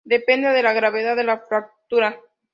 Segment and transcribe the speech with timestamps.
[0.03, 2.19] Depende de la gravedad de la fractura.